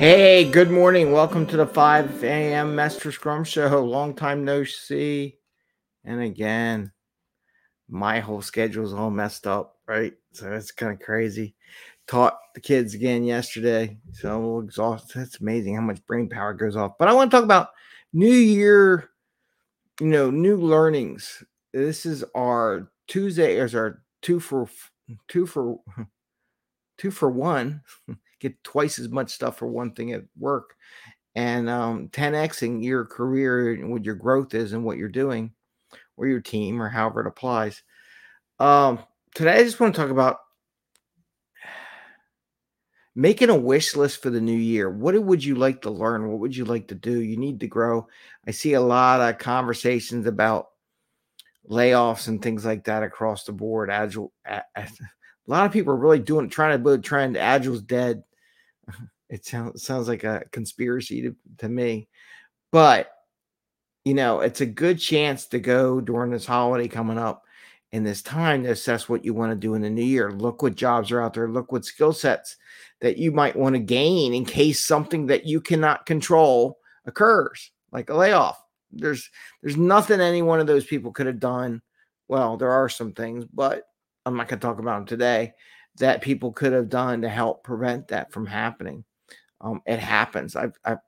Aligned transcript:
Hey, 0.00 0.50
good 0.50 0.70
morning. 0.70 1.12
Welcome 1.12 1.44
to 1.48 1.58
the 1.58 1.66
5 1.66 2.24
a.m. 2.24 2.74
Mester 2.74 3.12
Scrum 3.12 3.44
Show. 3.44 3.84
Long 3.84 4.14
time 4.14 4.46
no 4.46 4.64
see. 4.64 5.36
And 6.06 6.22
again, 6.22 6.90
my 7.86 8.18
whole 8.18 8.40
schedule 8.40 8.86
is 8.86 8.94
all 8.94 9.10
messed 9.10 9.46
up, 9.46 9.76
right? 9.86 10.14
So 10.32 10.50
it's 10.54 10.72
kind 10.72 10.90
of 10.90 11.04
crazy. 11.04 11.54
Taught 12.06 12.38
the 12.54 12.62
kids 12.62 12.94
again 12.94 13.24
yesterday. 13.24 13.98
So 14.14 14.60
exhausted. 14.60 15.20
It's 15.20 15.38
amazing 15.38 15.74
how 15.74 15.82
much 15.82 16.02
brain 16.06 16.30
power 16.30 16.54
goes 16.54 16.76
off. 16.76 16.96
But 16.98 17.08
I 17.08 17.12
want 17.12 17.30
to 17.30 17.36
talk 17.36 17.44
about 17.44 17.68
New 18.14 18.32
Year, 18.32 19.10
you 20.00 20.06
know, 20.06 20.30
new 20.30 20.56
learnings. 20.56 21.44
This 21.74 22.06
is 22.06 22.24
our 22.34 22.90
Tuesday, 23.06 23.58
is 23.58 23.74
our 23.74 24.00
two 24.22 24.40
for 24.40 24.66
two 25.28 25.44
for 25.44 25.78
two 26.96 27.10
for 27.10 27.28
one. 27.28 27.82
Get 28.40 28.62
twice 28.64 28.98
as 28.98 29.08
much 29.08 29.30
stuff 29.30 29.58
for 29.58 29.66
one 29.66 29.92
thing 29.92 30.12
at 30.12 30.24
work. 30.38 30.74
And 31.36 31.68
um 31.70 32.08
10xing 32.08 32.82
your 32.82 33.04
career 33.04 33.72
and 33.74 33.90
what 33.90 34.04
your 34.04 34.16
growth 34.16 34.54
is 34.54 34.72
and 34.72 34.84
what 34.84 34.96
you're 34.96 35.08
doing, 35.08 35.52
or 36.16 36.26
your 36.26 36.40
team, 36.40 36.82
or 36.82 36.88
however 36.88 37.20
it 37.20 37.26
applies. 37.28 37.82
Um, 38.58 38.98
today 39.34 39.52
I 39.52 39.62
just 39.62 39.78
want 39.78 39.94
to 39.94 40.00
talk 40.00 40.10
about 40.10 40.38
making 43.14 43.50
a 43.50 43.56
wish 43.56 43.96
list 43.96 44.22
for 44.22 44.30
the 44.30 44.40
new 44.40 44.56
year. 44.56 44.90
What 44.90 45.20
would 45.20 45.44
you 45.44 45.54
like 45.54 45.82
to 45.82 45.90
learn? 45.90 46.28
What 46.28 46.38
would 46.40 46.56
you 46.56 46.64
like 46.64 46.88
to 46.88 46.94
do? 46.94 47.20
You 47.20 47.36
need 47.36 47.60
to 47.60 47.66
grow. 47.66 48.08
I 48.46 48.50
see 48.50 48.74
a 48.74 48.80
lot 48.80 49.20
of 49.20 49.38
conversations 49.38 50.26
about 50.26 50.68
layoffs 51.68 52.28
and 52.28 52.40
things 52.40 52.64
like 52.64 52.84
that 52.84 53.02
across 53.02 53.44
the 53.44 53.52
board. 53.52 53.90
Agile, 53.90 54.32
a, 54.46 54.62
a, 54.76 54.88
lot 55.46 55.66
of 55.66 55.72
people 55.72 55.92
are 55.92 55.96
really 55.96 56.18
doing 56.18 56.48
trying 56.48 56.72
to 56.72 56.82
build 56.82 57.04
trend. 57.04 57.36
Agile's 57.36 57.82
dead. 57.82 58.22
It 59.30 59.46
sounds 59.46 59.84
sounds 59.84 60.08
like 60.08 60.24
a 60.24 60.42
conspiracy 60.50 61.22
to, 61.22 61.36
to 61.58 61.68
me, 61.68 62.08
but 62.72 63.12
you 64.04 64.12
know 64.12 64.40
it's 64.40 64.60
a 64.60 64.66
good 64.66 64.98
chance 64.98 65.46
to 65.46 65.60
go 65.60 66.00
during 66.00 66.32
this 66.32 66.46
holiday 66.46 66.88
coming 66.88 67.16
up 67.16 67.44
in 67.92 68.02
this 68.02 68.22
time 68.22 68.64
to 68.64 68.70
assess 68.70 69.08
what 69.08 69.24
you 69.24 69.32
want 69.32 69.52
to 69.52 69.56
do 69.56 69.74
in 69.74 69.82
the 69.82 69.90
new 69.90 70.02
year. 70.02 70.32
Look 70.32 70.62
what 70.62 70.74
jobs 70.74 71.12
are 71.12 71.22
out 71.22 71.34
there. 71.34 71.48
Look 71.48 71.70
what 71.70 71.84
skill 71.84 72.12
sets 72.12 72.56
that 73.00 73.18
you 73.18 73.30
might 73.30 73.54
want 73.54 73.74
to 73.76 73.80
gain 73.80 74.34
in 74.34 74.44
case 74.44 74.84
something 74.84 75.26
that 75.26 75.46
you 75.46 75.60
cannot 75.60 76.06
control 76.06 76.78
occurs, 77.06 77.70
like 77.92 78.10
a 78.10 78.14
layoff. 78.14 78.60
There's 78.90 79.30
there's 79.62 79.76
nothing 79.76 80.20
any 80.20 80.42
one 80.42 80.58
of 80.58 80.66
those 80.66 80.84
people 80.84 81.12
could 81.12 81.26
have 81.26 81.38
done. 81.38 81.82
Well, 82.26 82.56
there 82.56 82.72
are 82.72 82.88
some 82.88 83.12
things, 83.12 83.44
but 83.44 83.84
I'm 84.26 84.36
not 84.36 84.48
going 84.48 84.58
to 84.58 84.66
talk 84.66 84.80
about 84.80 84.98
them 84.98 85.06
today 85.06 85.54
that 86.00 86.22
people 86.22 86.52
could 86.52 86.72
have 86.72 86.88
done 86.88 87.22
to 87.22 87.28
help 87.28 87.62
prevent 87.64 88.08
that 88.08 88.32
from 88.32 88.46
happening. 88.46 89.04
Um, 89.60 89.80
it 89.86 89.98
happens. 89.98 90.56
I've, 90.56 90.76
I've 90.84 90.98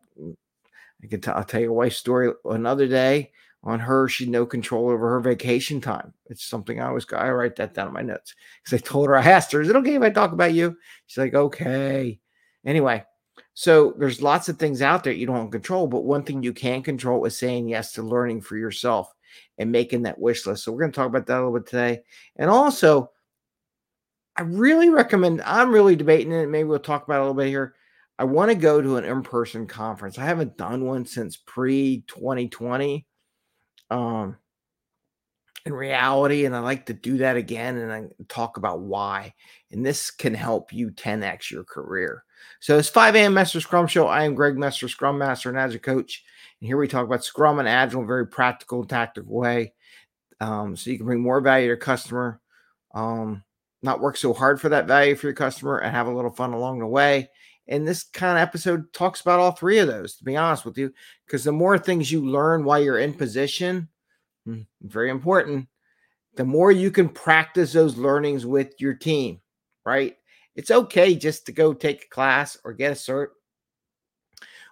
I 1.03 1.07
can 1.09 1.21
tell, 1.21 1.35
I'll 1.35 1.45
tell 1.45 1.61
your 1.61 1.73
wife's 1.73 1.97
story 1.97 2.33
another 2.45 2.87
day 2.87 3.33
on 3.65 3.81
her. 3.81 4.09
She 4.09 4.25
had 4.25 4.31
no 4.31 4.47
control 4.47 4.91
over 4.91 5.11
her 5.11 5.21
vacation 5.21 5.81
time. 5.81 6.13
It's 6.27 6.45
something 6.45 6.81
I 6.81 6.87
always 6.89 7.07
I 7.13 7.31
write 7.31 7.57
that 7.57 7.75
down 7.75 7.89
in 7.89 7.95
my 7.95 8.03
notes 8.03 8.35
because 8.63 8.81
I 8.81 8.87
told 8.87 9.09
her 9.09 9.17
I 9.17 9.23
asked 9.23 9.53
her, 9.53 9.61
"Is 9.61 9.69
it 9.69 9.77
okay 9.77 9.95
if 9.97 10.03
I 10.03 10.11
talk 10.11 10.33
about 10.33 10.55
you?" 10.55 10.77
She's 11.07 11.19
like, 11.19 11.35
"Okay." 11.35 12.21
Anyway, 12.65 13.05
so 13.55 13.95
there's 13.99 14.23
lots 14.23 14.49
of 14.49 14.59
things 14.59 14.83
out 14.83 15.03
there 15.03 15.13
you 15.13 15.27
don't 15.27 15.51
control, 15.51 15.89
but 15.89 16.05
one 16.05 16.23
thing 16.23 16.43
you 16.43 16.53
can 16.53 16.83
control 16.83 17.25
is 17.25 17.37
saying 17.37 17.69
yes 17.69 17.93
to 17.93 18.03
learning 18.03 18.41
for 18.43 18.57
yourself 18.57 19.13
and 19.59 19.73
making 19.73 20.03
that 20.03 20.21
wish 20.21 20.47
list. 20.47 20.65
So 20.65 20.73
we're 20.73 20.81
going 20.81 20.93
to 20.93 20.97
talk 20.97 21.09
about 21.09 21.27
that 21.27 21.37
a 21.37 21.43
little 21.45 21.59
bit 21.59 21.67
today, 21.67 22.03
and 22.37 22.51
also. 22.51 23.11
I 24.37 24.43
really 24.43 24.89
recommend. 24.89 25.43
I'm 25.43 25.73
really 25.73 25.97
debating 25.97 26.33
it. 26.33 26.49
Maybe 26.49 26.65
we'll 26.65 26.79
talk 26.79 27.05
about 27.05 27.17
it 27.17 27.19
a 27.19 27.23
little 27.23 27.35
bit 27.35 27.49
here. 27.49 27.75
I 28.19 28.25
want 28.25 28.51
to 28.51 28.57
go 28.57 28.81
to 28.81 28.97
an 28.97 29.05
in-person 29.05 29.67
conference. 29.67 30.19
I 30.19 30.25
haven't 30.25 30.57
done 30.57 30.85
one 30.85 31.05
since 31.05 31.37
pre 31.37 32.05
2020 32.07 33.07
um, 33.91 34.37
in 35.67 35.73
reality, 35.73 36.45
and 36.45 36.57
I 36.57 36.61
like 36.61 36.87
to 36.87 36.95
do 36.95 37.19
that 37.19 37.37
again 37.37 37.77
and 37.77 37.93
I 37.93 38.05
talk 38.29 38.57
about 38.57 38.81
why. 38.81 39.35
And 39.71 39.85
this 39.85 40.11
can 40.11 40.35
help 40.35 40.73
you 40.73 40.91
10x 40.91 41.51
your 41.51 41.65
career. 41.65 42.25
So 42.61 42.79
it's 42.79 42.89
5 42.89 43.15
a.m. 43.15 43.35
Mester 43.35 43.61
Scrum 43.61 43.87
Show. 43.87 44.07
I 44.07 44.25
am 44.25 44.35
Greg 44.35 44.57
Mester, 44.57 44.89
Scrum 44.89 45.19
Master 45.19 45.49
and 45.49 45.59
Agile 45.59 45.79
Coach. 45.79 46.25
And 46.61 46.67
here 46.67 46.77
we 46.77 46.89
talk 46.89 47.07
about 47.07 47.25
Scrum 47.25 47.59
and 47.59 47.69
Agile 47.69 48.01
in 48.01 48.05
a 48.05 48.09
very 48.09 48.27
practical 48.27 48.81
and 48.81 48.89
tactical 48.89 49.35
way. 49.35 49.73
Um, 50.41 50.77
so 50.77 50.91
you 50.91 50.97
can 50.97 51.07
bring 51.07 51.21
more 51.21 51.41
value 51.41 51.65
to 51.65 51.69
your 51.69 51.77
customer, 51.77 52.41
um, 52.95 53.45
not 53.83 54.01
work 54.01 54.17
so 54.17 54.33
hard 54.33 54.61
for 54.61 54.69
that 54.69 54.87
value 54.87 55.15
for 55.15 55.27
your 55.27 55.35
customer, 55.35 55.79
and 55.79 55.95
have 55.95 56.07
a 56.07 56.15
little 56.15 56.31
fun 56.31 56.53
along 56.53 56.79
the 56.79 56.87
way. 56.87 57.29
And 57.69 57.87
this 57.87 58.03
kind 58.03 58.37
of 58.37 58.43
episode 58.43 58.93
talks 58.93 59.21
about 59.21 59.41
all 59.41 59.53
three 59.53 59.79
of 59.79 59.89
those, 59.89 60.17
to 60.17 60.25
be 60.25 60.37
honest 60.37 60.65
with 60.65 60.79
you, 60.79 60.93
because 61.27 61.45
the 61.45 61.53
more 61.53 61.79
things 61.79 62.11
you 62.11 62.25
learn 62.25 62.65
while 62.65 62.83
you're 62.83 62.99
in 62.99 63.15
position, 63.15 63.89
hmm, 64.45 64.63
very 64.83 65.11
important, 65.11 65.69
the 66.35 66.45
more 66.45 66.73
you 66.73 66.91
can 66.91 67.09
practice 67.09 67.73
those 67.73 67.97
learnings 67.97 68.47
with 68.47 68.81
your 68.81 68.95
team, 68.95 69.41
right? 69.85 70.17
It's 70.57 70.71
okay 70.71 71.15
just 71.15 71.47
to 71.47 71.53
go 71.53 71.73
take 71.73 72.05
a 72.05 72.09
class 72.09 72.59
or 72.65 72.73
get 72.73 72.93
a 72.93 72.95
cert. 72.95 73.29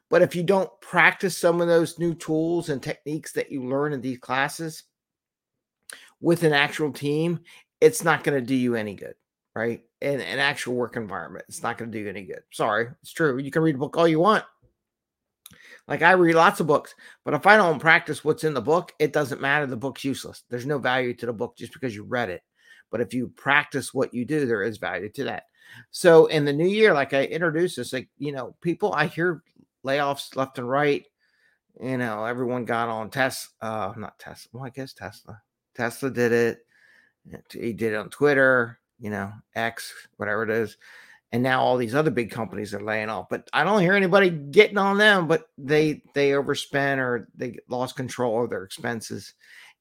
But 0.09 0.23
if 0.23 0.35
you 0.35 0.43
don't 0.43 0.71
practice 0.81 1.37
some 1.37 1.61
of 1.61 1.69
those 1.69 1.99
new 1.99 2.15
tools 2.15 2.69
and 2.69 2.83
techniques 2.83 3.33
that 3.33 3.53
you 3.53 3.65
learn 3.65 3.93
in 3.93 4.01
these 4.01 4.19
classes 4.19 4.83
with 6.21 6.43
an 6.43 6.53
actual 6.53 6.93
team, 6.93 7.41
it's 7.81 8.05
not 8.05 8.25
going 8.25 8.39
to 8.39 8.47
do 8.47 8.55
you 8.55 8.75
any 8.75 8.95
good 8.95 9.15
right? 9.55 9.83
In 10.01 10.21
an 10.21 10.39
actual 10.39 10.75
work 10.75 10.97
environment, 10.97 11.45
it's 11.49 11.63
not 11.63 11.79
going 11.79 11.91
to 11.91 11.99
do 11.99 12.05
you 12.05 12.09
any 12.09 12.25
good. 12.25 12.43
Sorry, 12.53 12.89
it's 13.03 13.13
true. 13.13 13.39
You 13.39 13.51
can 13.51 13.63
read 13.63 13.75
a 13.75 13.79
book 13.79 13.97
all 13.97 14.09
you 14.09 14.21
want. 14.21 14.45
Like 15.89 16.03
I 16.03 16.13
read 16.13 16.37
lots 16.37 16.61
of 16.61 16.67
books, 16.67 16.95
but 17.25 17.35
if 17.35 17.47
I 17.47 17.57
don't 17.57 17.81
practice 17.81 18.25
what's 18.25 18.45
in 18.45 18.55
the 18.55 18.61
book, 18.61 18.93
it 18.99 19.13
doesn't 19.13 19.41
matter. 19.41 19.67
The 19.67 19.77
book's 19.77 20.05
useless. 20.05 20.45
There's 20.49 20.67
no 20.67 20.79
value 20.79 21.15
to 21.15 21.27
the 21.27 21.33
book 21.33 21.57
just 21.57 21.73
because 21.73 21.95
you 21.95 22.05
read 22.05 22.31
it. 22.31 22.43
But 22.91 23.01
if 23.01 23.13
you 23.13 23.29
practice 23.29 23.93
what 23.93 24.15
you 24.15 24.25
do, 24.25 24.47
there 24.47 24.63
is 24.63 24.79
value 24.79 25.09
to 25.11 25.25
that. 25.25 25.45
So 25.91 26.27
in 26.27 26.45
the 26.45 26.53
new 26.53 26.67
year, 26.67 26.95
like 26.95 27.13
I 27.13 27.25
introduced 27.25 27.77
this, 27.77 27.93
like, 27.93 28.09
you 28.19 28.33
know, 28.33 28.57
people, 28.61 28.93
I 28.93 29.07
hear 29.07 29.43
layoffs 29.85 30.37
left 30.37 30.59
and 30.59 30.69
right. 30.69 31.05
You 31.81 31.99
know, 31.99 32.25
everyone 32.25 32.65
got 32.65 32.89
on 32.89 33.11
Tesla, 33.11 33.51
uh, 33.61 33.95
not 33.97 34.19
Tesla. 34.19 34.51
Well, 34.53 34.65
I 34.65 34.71
guess 34.71 34.93
Tesla. 34.93 35.41
Tesla 35.75 36.11
did 36.11 36.33
it. 36.33 36.59
He 37.51 37.73
did 37.73 37.93
it 37.93 37.97
on 37.97 38.11
Twitter 38.11 38.81
you 39.01 39.11
know, 39.11 39.33
X, 39.55 39.93
whatever 40.19 40.45
it 40.45 40.51
is. 40.51 40.77
And 41.33 41.43
now 41.43 41.63
all 41.63 41.77
these 41.77 41.95
other 41.95 42.11
big 42.11 42.31
companies 42.31 42.75
are 42.75 42.83
laying 42.83 43.09
off. 43.09 43.29
But 43.29 43.49
I 43.53 43.65
don't 43.65 43.81
hear 43.81 43.95
anybody 43.95 44.31
getting 44.31 44.79
on 44.79 44.99
them, 44.99 45.27
but 45.27 45.49
they 45.57 46.03
they 46.15 46.31
overspend 46.31 46.99
or 46.99 47.29
they 47.35 47.59
lost 47.69 47.97
control 47.97 48.45
of 48.45 48.51
their 48.51 48.65
expenses 48.65 49.35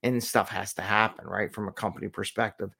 and 0.04 0.24
stuff 0.24 0.48
has 0.50 0.74
to 0.76 0.82
happen, 0.82 1.28
right? 1.28 1.54
From 1.54 1.68
a 1.68 1.74
company 1.74 2.08
perspective. 2.08 2.72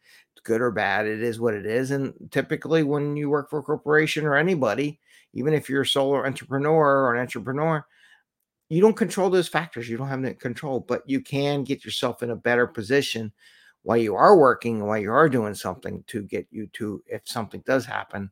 Good 0.44 0.62
or 0.62 0.72
bad, 0.72 1.06
it 1.06 1.22
is 1.22 1.40
what 1.40 1.54
it 1.54 1.66
is. 1.66 1.92
And 1.92 2.14
typically 2.32 2.84
when 2.84 3.18
you 3.18 3.30
work 3.30 3.50
for 3.50 3.60
a 3.60 3.64
corporation 3.64 4.26
or 4.26 4.38
anybody, 4.38 5.00
even 5.34 5.54
if 5.54 5.70
you're 5.70 5.82
a 5.82 5.86
solo 5.86 6.24
entrepreneur 6.24 7.04
or 7.06 7.14
an 7.14 7.20
entrepreneur, 7.20 7.86
you 8.70 8.82
don't 8.82 8.96
control 8.96 9.30
those 9.30 9.50
factors. 9.50 9.90
You 9.90 9.98
don't 9.98 10.08
have 10.08 10.24
any 10.24 10.36
control, 10.36 10.80
but 10.80 11.04
you 11.10 11.20
can 11.22 11.64
get 11.64 11.84
yourself 11.84 12.24
in 12.24 12.30
a 12.30 12.36
better 12.36 12.68
position 12.68 13.34
while 13.84 13.98
you 13.98 14.16
are 14.16 14.38
working, 14.38 14.86
while 14.86 14.98
you 14.98 15.12
are 15.12 15.30
doing 15.30 15.54
something 15.54 16.04
to 16.08 16.22
get 16.24 16.48
you 16.52 16.68
to, 16.74 17.02
if 17.08 17.22
something 17.26 17.64
does 17.66 17.86
happen, 17.86 18.30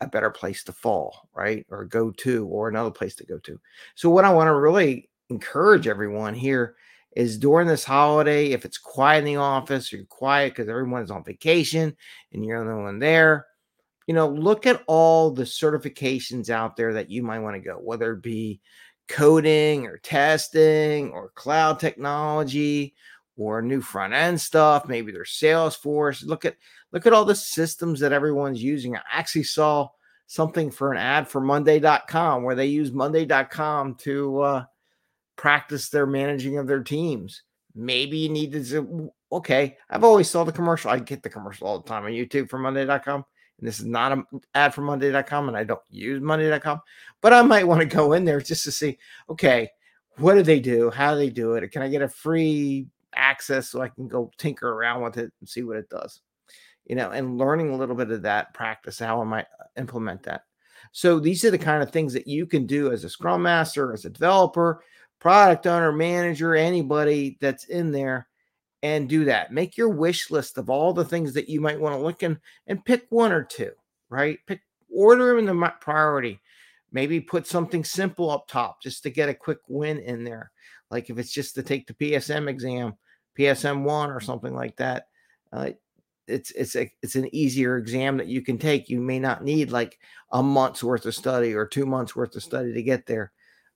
a 0.00 0.06
better 0.06 0.30
place 0.30 0.64
to 0.64 0.72
fall, 0.72 1.28
right? 1.34 1.66
Or 1.70 1.84
go 1.84 2.10
to, 2.10 2.46
or 2.46 2.68
another 2.68 2.90
place 2.90 3.14
to 3.16 3.26
go 3.26 3.38
to. 3.38 3.60
So, 3.94 4.10
what 4.10 4.24
I 4.24 4.32
want 4.32 4.48
to 4.48 4.54
really 4.54 5.08
encourage 5.28 5.86
everyone 5.86 6.34
here 6.34 6.76
is 7.16 7.38
during 7.38 7.66
this 7.66 7.84
holiday, 7.84 8.52
if 8.52 8.64
it's 8.64 8.78
quiet 8.78 9.18
in 9.18 9.24
the 9.24 9.36
office, 9.36 9.92
you're 9.92 10.04
quiet 10.04 10.52
because 10.52 10.68
everyone's 10.68 11.10
on 11.10 11.24
vacation 11.24 11.96
and 12.32 12.44
you're 12.44 12.64
the 12.64 12.70
only 12.70 12.84
one 12.84 12.98
there, 12.98 13.46
you 14.06 14.14
know, 14.14 14.28
look 14.28 14.66
at 14.66 14.82
all 14.86 15.30
the 15.30 15.42
certifications 15.42 16.50
out 16.50 16.76
there 16.76 16.94
that 16.94 17.10
you 17.10 17.22
might 17.22 17.40
want 17.40 17.56
to 17.56 17.60
go, 17.60 17.74
whether 17.74 18.12
it 18.12 18.22
be 18.22 18.60
coding 19.08 19.86
or 19.86 19.98
testing 19.98 21.10
or 21.10 21.30
cloud 21.34 21.80
technology 21.80 22.94
or 23.36 23.62
new 23.62 23.80
front 23.80 24.12
end 24.12 24.40
stuff. 24.40 24.88
Maybe 24.88 25.12
there's 25.12 25.30
Salesforce. 25.30 26.24
Look 26.24 26.44
at 26.44 26.56
look 26.92 27.06
at 27.06 27.12
all 27.12 27.24
the 27.24 27.34
systems 27.34 28.00
that 28.00 28.12
everyone's 28.12 28.62
using. 28.62 28.96
I 28.96 29.00
actually 29.12 29.44
saw 29.44 29.88
something 30.26 30.70
for 30.70 30.92
an 30.92 30.98
ad 30.98 31.28
for 31.28 31.40
Monday.com 31.40 32.42
where 32.42 32.54
they 32.54 32.66
use 32.66 32.92
Monday.com 32.92 33.96
to 33.96 34.40
uh, 34.40 34.64
practice 35.36 35.88
their 35.88 36.06
managing 36.06 36.58
of 36.58 36.66
their 36.66 36.82
teams. 36.82 37.42
Maybe 37.74 38.18
you 38.18 38.28
need 38.28 38.52
to. 38.52 39.10
Okay, 39.32 39.76
I've 39.88 40.04
always 40.04 40.28
saw 40.28 40.44
the 40.44 40.52
commercial. 40.52 40.90
I 40.90 40.98
get 40.98 41.22
the 41.22 41.30
commercial 41.30 41.66
all 41.66 41.80
the 41.80 41.88
time 41.88 42.04
on 42.04 42.10
YouTube 42.10 42.48
for 42.48 42.58
Monday.com. 42.58 43.24
And 43.60 43.68
this 43.68 43.78
is 43.78 43.86
not 43.86 44.12
an 44.12 44.24
ad 44.54 44.74
for 44.74 44.80
Monday.com, 44.80 45.48
and 45.48 45.56
I 45.56 45.64
don't 45.64 45.80
use 45.90 46.20
Monday.com, 46.20 46.80
but 47.20 47.32
I 47.32 47.42
might 47.42 47.66
want 47.66 47.80
to 47.80 47.86
go 47.86 48.14
in 48.14 48.24
there 48.24 48.40
just 48.40 48.64
to 48.64 48.72
see, 48.72 48.98
okay, 49.28 49.68
what 50.16 50.34
do 50.34 50.42
they 50.42 50.60
do? 50.60 50.90
How 50.90 51.12
do 51.12 51.18
they 51.18 51.30
do 51.30 51.54
it? 51.54 51.70
Can 51.70 51.82
I 51.82 51.88
get 51.88 52.02
a 52.02 52.08
free 52.08 52.86
access 53.20 53.68
so 53.68 53.80
I 53.80 53.88
can 53.88 54.08
go 54.08 54.30
tinker 54.38 54.70
around 54.70 55.02
with 55.02 55.18
it 55.18 55.32
and 55.40 55.48
see 55.48 55.62
what 55.62 55.76
it 55.76 55.88
does. 55.88 56.20
You 56.86 56.96
know, 56.96 57.10
and 57.10 57.38
learning 57.38 57.70
a 57.70 57.76
little 57.76 57.94
bit 57.94 58.10
of 58.10 58.22
that 58.22 58.54
practice, 58.54 58.98
how 58.98 59.20
I 59.20 59.24
might 59.24 59.46
uh, 59.60 59.64
implement 59.76 60.22
that. 60.24 60.42
So 60.92 61.20
these 61.20 61.44
are 61.44 61.50
the 61.50 61.58
kind 61.58 61.82
of 61.82 61.90
things 61.90 62.12
that 62.14 62.26
you 62.26 62.46
can 62.46 62.66
do 62.66 62.90
as 62.90 63.04
a 63.04 63.10
scrum 63.10 63.42
master, 63.42 63.92
as 63.92 64.04
a 64.04 64.10
developer, 64.10 64.82
product 65.20 65.66
owner, 65.66 65.92
manager, 65.92 66.56
anybody 66.56 67.36
that's 67.40 67.64
in 67.64 67.92
there 67.92 68.26
and 68.82 69.08
do 69.08 69.24
that. 69.26 69.52
Make 69.52 69.76
your 69.76 69.90
wish 69.90 70.30
list 70.30 70.58
of 70.58 70.70
all 70.70 70.92
the 70.92 71.04
things 71.04 71.34
that 71.34 71.48
you 71.48 71.60
might 71.60 71.78
want 71.78 71.94
to 71.94 72.00
look 72.00 72.22
in 72.22 72.38
and 72.66 72.84
pick 72.84 73.06
one 73.10 73.32
or 73.32 73.44
two, 73.44 73.72
right? 74.08 74.38
Pick 74.46 74.62
order 74.92 75.28
them 75.28 75.48
in 75.48 75.60
the 75.60 75.72
priority. 75.80 76.40
Maybe 76.92 77.20
put 77.20 77.46
something 77.46 77.84
simple 77.84 78.30
up 78.30 78.48
top 78.48 78.82
just 78.82 79.02
to 79.04 79.10
get 79.10 79.28
a 79.28 79.34
quick 79.34 79.58
win 79.68 79.98
in 80.00 80.24
there. 80.24 80.50
Like 80.90 81.08
if 81.08 81.18
it's 81.18 81.32
just 81.32 81.54
to 81.54 81.62
take 81.62 81.86
the 81.86 81.94
PSM 81.94 82.48
exam, 82.48 82.94
PSM 83.38 83.82
one 83.84 84.10
or 84.10 84.20
something 84.20 84.54
like 84.54 84.76
that. 84.76 85.06
Uh, 85.52 85.70
it's 86.26 86.50
it's 86.52 86.76
a 86.76 86.90
it's 87.02 87.16
an 87.16 87.34
easier 87.34 87.76
exam 87.76 88.16
that 88.18 88.28
you 88.28 88.42
can 88.42 88.58
take. 88.58 88.88
You 88.88 89.00
may 89.00 89.18
not 89.18 89.44
need 89.44 89.70
like 89.70 89.98
a 90.30 90.42
month's 90.42 90.84
worth 90.84 91.06
of 91.06 91.14
study 91.14 91.54
or 91.54 91.66
two 91.66 91.86
months 91.86 92.14
worth 92.14 92.36
of 92.36 92.42
study 92.42 92.72
to 92.72 92.82
get 92.82 93.06
there. 93.06 93.32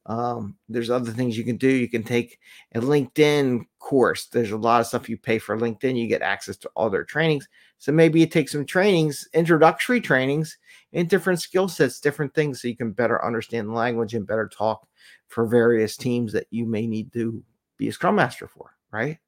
Um, 0.07 0.57
there's 0.69 0.91
other 0.91 1.11
things 1.11 1.37
you 1.37 1.45
can 1.45 1.57
do. 1.57 1.69
You 1.69 1.89
can 1.89 2.03
take 2.03 2.39
a 2.75 2.81
LinkedIn 2.81 3.65
course. 3.79 4.27
There's 4.27 4.51
a 4.51 4.57
lot 4.57 4.81
of 4.81 4.87
stuff 4.87 5.09
you 5.09 5.17
pay 5.17 5.39
for 5.39 5.57
LinkedIn. 5.57 5.97
You 5.97 6.07
get 6.07 6.23
access 6.23 6.57
to 6.59 6.71
all 6.77 6.91
their 6.91 7.05
trainings. 7.05 7.49
So 7.79 7.91
maybe 7.91 8.21
you 8.21 8.27
take 8.27 8.49
some 8.49 8.67
trainings, 8.67 9.27
introductory 9.33 10.01
trainings 10.01 10.59
in 10.93 11.07
different 11.07 11.41
skill 11.41 11.69
sets, 11.69 12.01
different 12.01 12.35
things, 12.35 12.61
so 12.61 12.69
you 12.69 12.77
can 12.77 12.93
better 12.93 13.25
understand 13.25 13.75
language 13.75 14.15
and 14.15 14.27
better 14.27 14.49
talk 14.49 14.87
for 15.29 15.47
various 15.47 15.97
teams 15.97 16.33
that 16.33 16.47
you 16.51 16.67
may 16.67 16.87
need 16.87 17.13
to 17.15 17.43
be 17.77 17.89
a 17.89 17.93
scrum 17.93 18.17
master 18.17 18.47
for. 18.47 18.77
Right? 18.93 19.19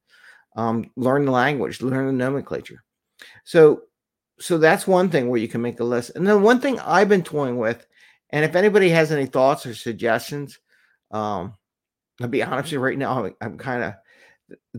Um, 0.57 0.91
learn 0.95 1.25
the 1.25 1.31
language, 1.31 1.81
learn 1.81 2.07
the 2.07 2.13
nomenclature. 2.13 2.83
So, 3.45 3.83
so 4.39 4.57
that's 4.57 4.87
one 4.87 5.09
thing 5.09 5.29
where 5.29 5.39
you 5.39 5.47
can 5.47 5.61
make 5.61 5.79
a 5.79 5.83
list. 5.83 6.11
And 6.15 6.27
then 6.27 6.41
one 6.41 6.59
thing 6.59 6.79
I've 6.79 7.09
been 7.09 7.23
toying 7.23 7.57
with, 7.57 7.85
and 8.31 8.43
if 8.43 8.55
anybody 8.55 8.89
has 8.89 9.11
any 9.11 9.27
thoughts 9.27 9.65
or 9.65 9.73
suggestions, 9.73 10.59
um, 11.11 11.53
I'll 12.19 12.27
be 12.27 12.43
honest 12.43 12.65
with 12.65 12.71
you 12.73 12.79
right 12.79 12.97
now, 12.97 13.23
I'm, 13.23 13.35
I'm 13.39 13.57
kind 13.57 13.83
of 13.83 13.93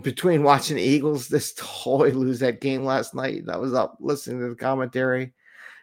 between 0.03 0.43
watching 0.43 0.77
the 0.77 0.83
Eagles 0.83 1.29
this 1.29 1.55
totally 1.55 2.13
lose 2.13 2.41
that 2.41 2.61
game 2.61 2.85
last 2.85 3.15
night. 3.15 3.45
I 3.49 3.57
was 3.57 3.75
up 3.75 3.97
listening 4.01 4.41
to 4.41 4.49
the 4.49 4.57
commentary. 4.57 5.33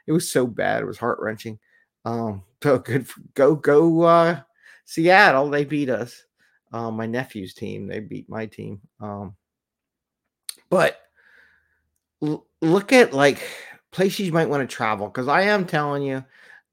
It 0.08 0.12
was 0.12 0.32
so 0.32 0.46
bad. 0.46 0.84
It 0.84 0.88
was 0.88 0.98
heart 0.98 1.20
wrenching. 1.20 1.58
Um, 2.04 2.44
so 2.62 2.78
good. 2.80 3.08
For, 3.08 3.22
go, 3.34 3.56
go, 3.56 4.02
uh, 4.04 4.42
Seattle. 4.86 5.50
They 5.50 5.66
beat 5.66 5.90
us. 5.90 6.24
Um, 6.72 6.96
my 6.96 7.06
nephew's 7.06 7.54
team. 7.54 7.88
They 7.88 8.00
beat 8.00 8.30
my 8.30 8.46
team. 8.46 8.82
Um, 9.00 9.36
but 10.70 11.00
l- 12.22 12.46
look 12.62 12.94
at 12.94 13.14
like 13.14 13.42
places 13.92 14.28
you 14.28 14.34
might 14.34 14.50
want 14.50 14.68
to 14.68 14.76
travel 14.76 15.08
because 15.08 15.28
I 15.28 15.44
am 15.44 15.66
telling 15.66 16.04
you, 16.04 16.24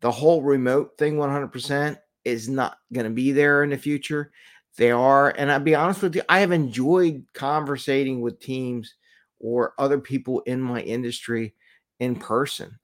the 0.01 0.11
whole 0.11 0.43
remote 0.43 0.99
thing 0.99 1.17
100% 1.17 1.97
is 2.25 2.49
not 2.49 2.79
going 2.93 3.05
to 3.05 3.11
be 3.11 3.33
there 3.33 3.63
in 3.63 3.71
the 3.71 3.79
future. 3.79 4.33
They 4.77 4.91
are, 4.91 5.31
and 5.31 5.53
I'll 5.53 5.61
be 5.61 5.75
honest 5.75 6.03
with 6.03 6.17
you, 6.17 6.23
I 6.29 6.41
have 6.41 6.51
enjoyed 6.51 7.25
conversating 7.35 8.21
with 8.21 8.41
teams 8.41 8.95
or 9.39 9.75
other 9.79 9.99
people 9.99 10.41
in 10.41 10.61
my 10.61 10.81
industry 10.81 11.55
in 12.01 12.17
person. 12.17 12.79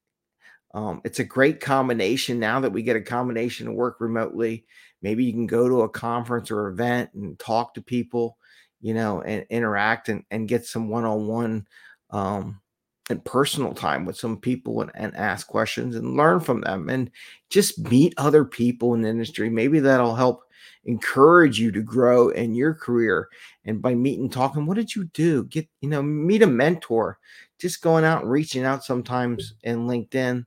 Um, 0.75 1.00
it's 1.04 1.19
a 1.19 1.25
great 1.25 1.61
combination 1.61 2.38
now 2.38 2.61
that 2.61 2.72
we 2.72 2.82
get 2.82 2.96
a 2.96 3.00
combination 3.00 3.66
to 3.66 3.72
work 3.72 3.96
remotely. 4.00 4.66
Maybe 5.00 5.25
you 5.25 5.32
can 5.32 5.46
go 5.46 5.69
to 5.69 5.82
a 5.82 5.88
conference 5.88 6.50
or 6.50 6.69
event 6.69 7.11
and 7.14 7.38
talk 7.38 7.75
to 7.75 7.82
people, 7.82 8.37
you 8.80 8.94
know, 8.94 9.22
and 9.22 9.44
interact 9.50 10.08
and, 10.08 10.25
and 10.30 10.48
get 10.48 10.66
some 10.66 10.88
one 10.88 11.04
on 11.04 11.26
one 11.26 11.66
um 12.10 12.60
and 13.10 13.25
personal 13.25 13.72
time 13.75 14.04
with 14.04 14.16
some 14.16 14.36
people 14.36 14.82
and, 14.82 14.90
and 14.94 15.16
ask 15.16 15.46
questions 15.46 15.96
and 15.96 16.16
learn 16.16 16.40
from 16.40 16.60
them 16.60 16.88
and 16.88 17.10
just 17.50 17.78
meet 17.90 18.12
other 18.16 18.44
people 18.44 18.94
in 18.94 19.02
the 19.02 19.08
industry. 19.08 19.48
Maybe 19.48 19.80
that'll 19.80 20.14
help 20.14 20.42
encourage 20.84 21.58
you 21.58 21.70
to 21.72 21.82
grow 21.82 22.28
in 22.30 22.54
your 22.54 22.75
career. 22.75 23.28
And 23.64 23.80
by 23.80 23.94
meeting, 23.94 24.28
talking, 24.28 24.66
what 24.66 24.76
did 24.76 24.94
you 24.94 25.04
do? 25.04 25.44
Get, 25.44 25.69
you 25.80 25.88
know, 25.88 26.02
meet 26.02 26.42
a 26.42 26.46
mentor. 26.46 27.19
Just 27.58 27.82
going 27.82 28.04
out 28.04 28.22
and 28.22 28.30
reaching 28.30 28.64
out 28.64 28.84
sometimes 28.84 29.54
in 29.62 29.86
LinkedIn. 29.86 30.44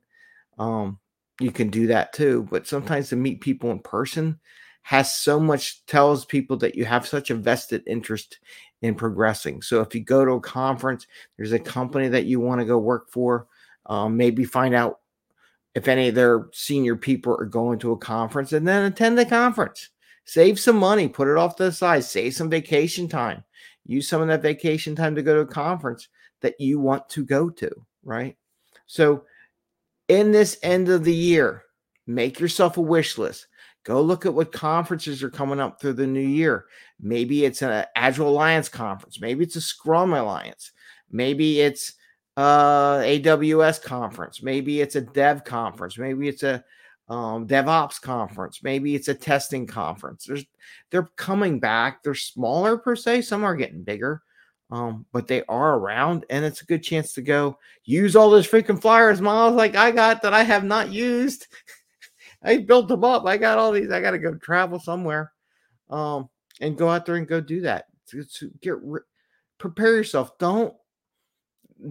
Um, 0.57 0.99
you 1.39 1.51
can 1.51 1.69
do 1.69 1.87
that 1.87 2.13
too. 2.13 2.47
But 2.49 2.67
sometimes 2.67 3.09
to 3.09 3.15
meet 3.15 3.41
people 3.41 3.71
in 3.71 3.79
person 3.79 4.39
has 4.81 5.15
so 5.15 5.39
much 5.39 5.85
tells 5.85 6.25
people 6.25 6.57
that 6.57 6.75
you 6.75 6.85
have 6.85 7.07
such 7.07 7.29
a 7.29 7.35
vested 7.35 7.83
interest 7.87 8.39
in 8.81 8.95
progressing. 8.95 9.61
So 9.61 9.81
if 9.81 9.93
you 9.93 10.01
go 10.01 10.25
to 10.25 10.31
a 10.33 10.41
conference, 10.41 11.07
there's 11.37 11.51
a 11.51 11.59
company 11.59 12.07
that 12.09 12.25
you 12.25 12.39
want 12.39 12.59
to 12.61 12.65
go 12.65 12.77
work 12.77 13.09
for, 13.11 13.47
um, 13.85 14.17
maybe 14.17 14.43
find 14.43 14.73
out 14.73 14.99
if 15.75 15.87
any 15.87 16.09
of 16.09 16.15
their 16.15 16.47
senior 16.51 16.95
people 16.95 17.35
are 17.39 17.45
going 17.45 17.79
to 17.79 17.91
a 17.91 17.97
conference 17.97 18.53
and 18.53 18.67
then 18.67 18.85
attend 18.85 19.17
the 19.17 19.25
conference. 19.25 19.89
Save 20.25 20.59
some 20.59 20.77
money, 20.77 21.07
put 21.07 21.27
it 21.27 21.37
off 21.37 21.55
to 21.55 21.63
the 21.63 21.71
side, 21.71 22.03
save 22.03 22.33
some 22.33 22.49
vacation 22.49 23.07
time. 23.07 23.43
Use 23.85 24.07
some 24.07 24.21
of 24.21 24.27
that 24.27 24.41
vacation 24.41 24.95
time 24.95 25.15
to 25.15 25.23
go 25.23 25.35
to 25.35 25.41
a 25.41 25.45
conference 25.45 26.09
that 26.41 26.59
you 26.59 26.79
want 26.79 27.07
to 27.09 27.25
go 27.25 27.49
to, 27.49 27.69
right? 28.03 28.37
So 28.85 29.25
in 30.07 30.31
this 30.31 30.57
end 30.63 30.89
of 30.89 31.03
the 31.03 31.13
year, 31.13 31.63
make 32.05 32.39
yourself 32.39 32.77
a 32.77 32.81
wish 32.81 33.17
list. 33.17 33.47
Go 33.83 34.01
look 34.01 34.25
at 34.25 34.33
what 34.33 34.51
conferences 34.51 35.23
are 35.23 35.29
coming 35.29 35.59
up 35.59 35.79
through 35.79 35.93
the 35.93 36.07
new 36.07 36.19
year. 36.19 36.65
Maybe 36.99 37.45
it's 37.45 37.61
an 37.61 37.85
Agile 37.95 38.29
Alliance 38.29 38.69
conference. 38.69 39.19
Maybe 39.19 39.43
it's 39.43 39.55
a 39.55 39.61
Scrum 39.61 40.13
Alliance. 40.13 40.71
Maybe 41.09 41.61
it's 41.61 41.93
uh 42.37 42.99
AWS 42.99 43.81
conference. 43.81 44.41
Maybe 44.41 44.81
it's 44.81 44.95
a 44.95 45.01
Dev 45.01 45.43
conference. 45.43 45.97
Maybe 45.97 46.27
it's 46.27 46.43
a 46.43 46.63
um, 47.11 47.45
DevOps 47.45 48.01
conference. 48.01 48.63
Maybe 48.63 48.95
it's 48.95 49.09
a 49.09 49.13
testing 49.13 49.67
conference. 49.67 50.25
There's 50.25 50.45
they're 50.91 51.09
coming 51.17 51.59
back. 51.59 52.03
They're 52.03 52.15
smaller 52.15 52.77
per 52.77 52.95
se. 52.95 53.23
Some 53.23 53.43
are 53.43 53.55
getting 53.55 53.83
bigger, 53.83 54.21
um, 54.71 55.05
but 55.11 55.27
they 55.27 55.43
are 55.49 55.77
around, 55.77 56.25
and 56.29 56.45
it's 56.45 56.61
a 56.61 56.65
good 56.65 56.83
chance 56.83 57.11
to 57.13 57.21
go 57.21 57.57
use 57.83 58.15
all 58.15 58.29
those 58.29 58.47
freaking 58.47 58.81
flyers, 58.81 59.19
miles 59.19 59.55
like 59.55 59.75
I 59.75 59.91
got 59.91 60.21
that 60.21 60.33
I 60.33 60.43
have 60.43 60.63
not 60.63 60.91
used. 60.91 61.47
I 62.43 62.57
built 62.57 62.87
them 62.87 63.03
up. 63.03 63.25
I 63.25 63.37
got 63.37 63.57
all 63.57 63.71
these. 63.71 63.91
I 63.91 64.01
got 64.01 64.11
to 64.11 64.19
go 64.19 64.33
travel 64.35 64.79
somewhere, 64.79 65.31
um, 65.89 66.29
and 66.59 66.77
go 66.77 66.89
out 66.89 67.05
there 67.05 67.15
and 67.15 67.27
go 67.27 67.41
do 67.41 67.61
that. 67.61 67.85
To, 68.09 68.23
to 68.23 68.51
get 68.61 68.75
prepare 69.57 69.95
yourself. 69.95 70.37
Don't 70.37 70.73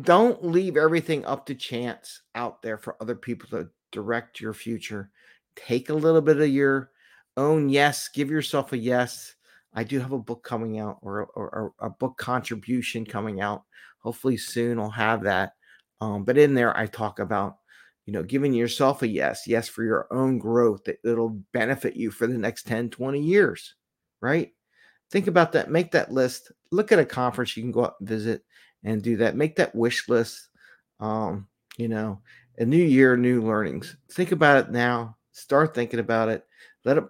don't 0.03 0.45
leave 0.45 0.77
everything 0.77 1.25
up 1.25 1.47
to 1.47 1.55
chance 1.55 2.23
out 2.35 2.63
there 2.63 2.79
for 2.79 2.97
other 3.01 3.15
people 3.15 3.49
to 3.51 3.69
direct 3.91 4.41
your 4.41 4.53
future. 4.53 5.11
Take 5.57 5.89
a 5.89 5.95
little 5.95 6.21
bit 6.21 6.41
of 6.41 6.49
your 6.49 6.91
own 7.37 7.69
yes. 7.69 8.09
Give 8.09 8.31
yourself 8.31 8.73
a 8.73 8.79
yes. 8.79 9.35
I 9.75 9.85
do 9.85 9.99
have 10.01 10.13
a 10.13 10.19
book 10.19 10.43
coming 10.43 10.79
out 10.79 10.99
or, 11.03 11.27
or, 11.35 11.49
or 11.49 11.73
a 11.81 11.91
book 11.91 12.19
contribution 12.19 13.05
coming 13.05 13.41
out. 13.41 13.63
Hopefully 14.01 14.37
soon 14.37 14.79
I'll 14.79 14.91
have 14.91 15.23
that. 15.25 15.55
Um, 16.01 16.25
but 16.25 16.39
in 16.39 16.55
there, 16.55 16.77
I 16.77 16.87
talk 16.87 17.19
about 17.19 17.59
you 18.11 18.15
know, 18.15 18.25
giving 18.25 18.53
yourself 18.53 19.03
a 19.03 19.07
yes, 19.07 19.47
yes 19.47 19.69
for 19.69 19.85
your 19.85 20.09
own 20.11 20.37
growth 20.37 20.83
that 20.83 20.99
it'll 21.05 21.41
benefit 21.53 21.95
you 21.95 22.11
for 22.11 22.27
the 22.27 22.37
next 22.37 22.67
10, 22.67 22.91
20 22.91 23.21
years, 23.21 23.77
right? 24.21 24.51
Think 25.13 25.29
about 25.29 25.53
that. 25.53 25.71
Make 25.71 25.93
that 25.93 26.11
list. 26.11 26.51
Look 26.73 26.91
at 26.91 26.99
a 26.99 27.05
conference 27.05 27.57
you 27.57 27.63
can 27.63 27.71
go 27.71 27.85
out 27.85 27.95
and 28.01 28.09
visit 28.09 28.43
and 28.83 29.01
do 29.01 29.19
that. 29.19 29.37
Make 29.37 29.55
that 29.57 29.77
wish 29.77 30.09
list. 30.09 30.49
Um, 30.99 31.47
you 31.77 31.87
know, 31.87 32.21
a 32.59 32.65
new 32.65 32.83
year, 32.83 33.17
new 33.17 33.43
learnings. 33.43 33.97
Think 34.11 34.33
about 34.33 34.65
it 34.65 34.73
now. 34.73 35.17
Start 35.31 35.73
thinking 35.73 36.01
about 36.01 36.29
it. 36.31 36.45
Let 36.85 36.99
it 36.99 37.05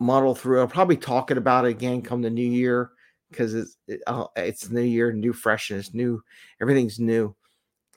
muddle 0.00 0.34
through. 0.34 0.58
I'll 0.58 0.66
probably 0.66 0.96
talking 0.96 1.36
about 1.36 1.64
it 1.64 1.68
again 1.68 2.02
come 2.02 2.22
the 2.22 2.30
new 2.30 2.42
year 2.42 2.90
because 3.30 3.54
it's 3.54 3.76
it, 3.86 4.00
it's 4.34 4.68
new 4.68 4.80
year, 4.80 5.12
new 5.12 5.32
freshness, 5.32 5.94
new 5.94 6.20
everything's 6.60 6.98
new. 6.98 7.36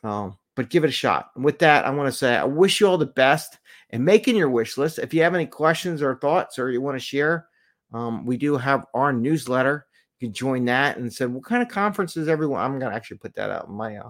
Um, 0.04 0.38
but 0.56 0.70
give 0.70 0.84
it 0.84 0.90
a 0.90 0.92
shot. 0.94 1.32
And 1.36 1.44
with 1.44 1.60
that, 1.60 1.86
I 1.86 1.90
want 1.90 2.08
to 2.08 2.18
say 2.18 2.36
I 2.36 2.44
wish 2.44 2.80
you 2.80 2.88
all 2.88 2.98
the 2.98 3.06
best 3.06 3.60
in 3.90 4.04
making 4.04 4.36
your 4.36 4.50
wish 4.50 4.78
list. 4.78 5.00
If 5.00 5.14
you 5.14 5.24
have 5.24 5.36
any 5.36 5.46
questions 5.46 6.02
or 6.02 6.16
thoughts 6.16 6.60
or 6.60 6.72
you 6.72 6.82
want 6.82 6.96
to 6.96 7.04
share, 7.04 7.48
um, 7.94 8.26
we 8.26 8.38
do 8.38 8.58
have 8.58 8.86
our 8.94 9.14
newsletter. 9.14 9.86
You 10.20 10.28
can 10.28 10.34
join 10.34 10.66
that 10.66 10.98
and 10.98 11.12
said, 11.12 11.32
what 11.34 11.44
kind 11.44 11.62
of 11.62 11.70
conferences 11.70 12.28
everyone? 12.28 12.62
I'm 12.62 12.80
to 12.80 12.88
actually 12.88 13.18
put 13.18 13.36
that 13.36 13.50
out 13.50 13.68
in 13.68 13.74
my 13.74 13.98
uh, 13.98 14.10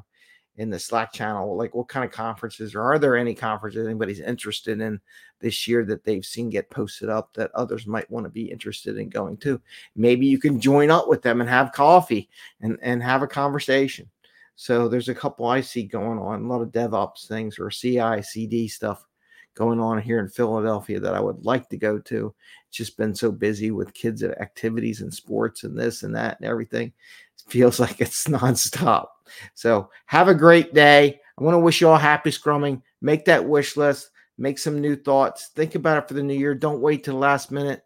in 0.55 0.69
the 0.69 0.79
Slack 0.79 1.11
channel. 1.11 1.57
Like, 1.57 1.73
what 1.73 1.87
kind 1.87 2.05
of 2.05 2.11
conferences 2.11 2.75
or 2.75 2.81
are 2.81 2.99
there 2.99 3.17
any 3.17 3.33
conferences 3.33 3.85
anybody's 3.85 4.19
interested 4.19 4.79
in 4.79 5.01
this 5.39 5.67
year 5.67 5.83
that 5.85 6.03
they've 6.03 6.25
seen 6.25 6.49
get 6.49 6.69
posted 6.69 7.09
up 7.09 7.33
that 7.33 7.51
others 7.55 7.87
might 7.87 8.09
want 8.11 8.25
to 8.25 8.29
be 8.29 8.51
interested 8.51 8.97
in 8.97 9.09
going 9.09 9.37
to? 9.37 9.59
Maybe 9.95 10.27
you 10.27 10.37
can 10.37 10.59
join 10.59 10.91
up 10.91 11.07
with 11.07 11.21
them 11.21 11.41
and 11.41 11.49
have 11.49 11.71
coffee 11.71 12.29
and 12.61 12.77
and 12.81 13.01
have 13.01 13.23
a 13.23 13.27
conversation. 13.27 14.09
So 14.55 14.87
there's 14.87 15.09
a 15.09 15.15
couple 15.15 15.45
I 15.45 15.61
see 15.61 15.83
going 15.83 16.19
on, 16.19 16.43
a 16.43 16.47
lot 16.47 16.61
of 16.61 16.71
DevOps 16.71 17.27
things 17.27 17.57
or 17.59 17.69
CI, 17.69 18.21
CD 18.21 18.67
stuff 18.67 19.05
going 19.55 19.79
on 19.79 20.01
here 20.01 20.19
in 20.19 20.27
Philadelphia 20.29 20.99
that 20.99 21.13
I 21.13 21.19
would 21.19 21.45
like 21.45 21.69
to 21.69 21.77
go 21.77 21.99
to. 21.99 22.33
It's 22.67 22.77
just 22.77 22.97
been 22.97 23.13
so 23.13 23.31
busy 23.31 23.71
with 23.71 23.93
kids 23.93 24.23
activities 24.23 25.01
and 25.01 25.13
sports 25.13 25.63
and 25.63 25.77
this 25.77 26.03
and 26.03 26.15
that 26.15 26.39
and 26.39 26.49
everything. 26.49 26.87
It 26.87 27.51
feels 27.51 27.79
like 27.79 28.01
it's 28.01 28.25
nonstop. 28.27 29.07
So 29.53 29.89
have 30.05 30.27
a 30.27 30.35
great 30.35 30.73
day. 30.73 31.19
I 31.37 31.43
want 31.43 31.55
to 31.55 31.59
wish 31.59 31.81
you 31.81 31.89
all 31.89 31.97
happy 31.97 32.29
scrumming. 32.29 32.81
Make 33.01 33.25
that 33.25 33.45
wish 33.45 33.75
list. 33.77 34.11
make 34.37 34.59
some 34.59 34.81
new 34.81 34.95
thoughts. 34.95 35.49
Think 35.49 35.75
about 35.75 35.97
it 35.97 36.07
for 36.07 36.13
the 36.13 36.23
new 36.23 36.33
year. 36.35 36.55
Don't 36.55 36.81
wait 36.81 37.03
the 37.03 37.13
last 37.13 37.51
minute. 37.51 37.83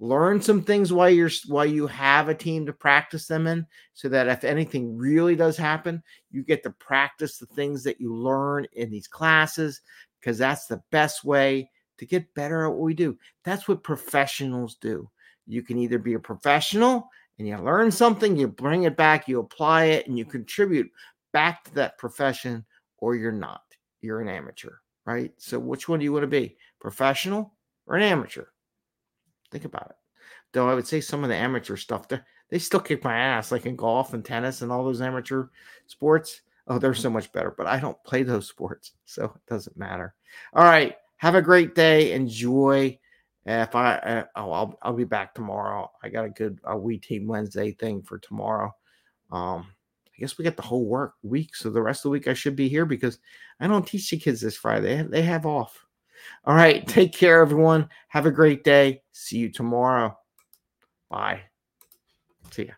Learn 0.00 0.42
some 0.42 0.62
things 0.62 0.92
while 0.92 1.08
you're 1.08 1.30
while 1.46 1.66
you 1.66 1.86
have 1.86 2.28
a 2.28 2.34
team 2.34 2.66
to 2.66 2.72
practice 2.72 3.26
them 3.26 3.46
in, 3.46 3.66
so 3.92 4.08
that 4.08 4.28
if 4.28 4.44
anything 4.44 4.96
really 4.96 5.36
does 5.36 5.56
happen, 5.56 6.02
you 6.30 6.42
get 6.42 6.62
to 6.64 6.70
practice 6.70 7.38
the 7.38 7.46
things 7.46 7.84
that 7.84 8.00
you 8.00 8.14
learn 8.14 8.66
in 8.72 8.90
these 8.90 9.06
classes, 9.06 9.80
because 10.20 10.36
that's 10.36 10.66
the 10.66 10.82
best 10.90 11.24
way 11.24 11.70
to 11.98 12.06
get 12.06 12.34
better 12.34 12.64
at 12.64 12.70
what 12.70 12.80
we 12.80 12.94
do. 12.94 13.16
That's 13.44 13.68
what 13.68 13.84
professionals 13.84 14.76
do. 14.80 15.08
You 15.46 15.62
can 15.62 15.78
either 15.78 15.98
be 15.98 16.14
a 16.14 16.18
professional 16.18 17.08
and 17.38 17.46
you 17.46 17.56
learn 17.58 17.90
something, 17.90 18.36
you 18.36 18.48
bring 18.48 18.84
it 18.84 18.96
back, 18.96 19.28
you 19.28 19.40
apply 19.40 19.84
it, 19.86 20.06
and 20.06 20.18
you 20.18 20.24
contribute 20.24 20.90
back 21.32 21.64
to 21.64 21.74
that 21.74 21.98
profession, 21.98 22.64
or 22.98 23.14
you're 23.14 23.32
not. 23.32 23.62
You're 24.00 24.20
an 24.20 24.28
amateur 24.28 24.76
right? 25.06 25.32
So 25.38 25.58
which 25.58 25.88
one 25.88 25.98
do 25.98 26.04
you 26.04 26.12
want 26.12 26.22
to 26.22 26.28
be, 26.28 26.56
professional 26.80 27.54
or 27.86 27.96
an 27.96 28.02
amateur? 28.02 28.46
Think 29.54 29.66
about 29.66 29.90
it. 29.90 29.96
Though 30.52 30.68
I 30.68 30.74
would 30.74 30.86
say 30.88 31.00
some 31.00 31.22
of 31.22 31.30
the 31.30 31.36
amateur 31.36 31.76
stuff, 31.76 32.08
they 32.08 32.58
still 32.58 32.80
kick 32.80 33.04
my 33.04 33.16
ass, 33.16 33.52
like 33.52 33.66
in 33.66 33.76
golf 33.76 34.12
and 34.12 34.24
tennis 34.24 34.62
and 34.62 34.72
all 34.72 34.82
those 34.82 35.00
amateur 35.00 35.46
sports. 35.86 36.40
Oh, 36.66 36.80
they're 36.80 36.92
so 36.92 37.08
much 37.08 37.30
better, 37.30 37.54
but 37.56 37.68
I 37.68 37.78
don't 37.78 38.02
play 38.02 38.24
those 38.24 38.48
sports, 38.48 38.94
so 39.04 39.26
it 39.26 39.46
doesn't 39.46 39.76
matter. 39.76 40.16
All 40.54 40.64
right, 40.64 40.96
have 41.18 41.36
a 41.36 41.42
great 41.42 41.76
day. 41.76 42.14
Enjoy. 42.14 42.98
If 43.46 43.76
I, 43.76 43.94
uh, 43.94 44.24
oh, 44.34 44.50
I'll, 44.50 44.78
I'll 44.82 44.92
be 44.92 45.04
back 45.04 45.36
tomorrow. 45.36 45.88
I 46.02 46.08
got 46.08 46.24
a 46.24 46.30
good 46.30 46.58
a 46.64 46.76
We 46.76 46.98
Team 46.98 47.28
Wednesday 47.28 47.70
thing 47.70 48.02
for 48.02 48.18
tomorrow. 48.18 48.74
Um, 49.30 49.68
I 50.08 50.18
guess 50.18 50.36
we 50.36 50.44
got 50.44 50.56
the 50.56 50.62
whole 50.62 50.84
work 50.84 51.14
week. 51.22 51.54
So 51.54 51.70
the 51.70 51.80
rest 51.80 52.00
of 52.00 52.02
the 52.04 52.10
week 52.10 52.26
I 52.26 52.34
should 52.34 52.56
be 52.56 52.68
here 52.68 52.86
because 52.86 53.20
I 53.60 53.68
don't 53.68 53.86
teach 53.86 54.10
the 54.10 54.16
kids 54.18 54.40
this 54.40 54.56
Friday. 54.56 55.04
They 55.04 55.22
have 55.22 55.46
off. 55.46 55.83
All 56.44 56.54
right. 56.54 56.86
Take 56.86 57.12
care, 57.12 57.40
everyone. 57.40 57.88
Have 58.08 58.26
a 58.26 58.30
great 58.30 58.64
day. 58.64 59.02
See 59.12 59.38
you 59.38 59.50
tomorrow. 59.50 60.16
Bye. 61.10 61.42
See 62.50 62.66
ya. 62.66 62.74